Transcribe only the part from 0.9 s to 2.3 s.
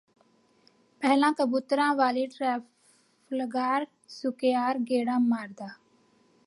ਪਹਿਲਾਂ ਕਬੂਤਰਾਂ ਵਾਲੇ